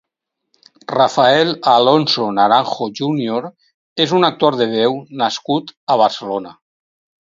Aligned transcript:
Rafael 0.95 1.51
Alonso 1.73 2.31
Naranjo 2.39 2.89
júnior 3.03 3.47
és 4.09 4.19
un 4.23 4.33
actor 4.33 4.61
de 4.65 4.71
veu 4.77 5.01
nascut 5.25 5.75
a 5.97 6.05
Barcelona. 6.07 6.61